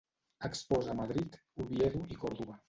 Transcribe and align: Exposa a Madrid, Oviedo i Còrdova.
Exposa 0.47 0.89
a 0.93 0.97
Madrid, 1.01 1.37
Oviedo 1.65 2.03
i 2.17 2.19
Còrdova. 2.25 2.59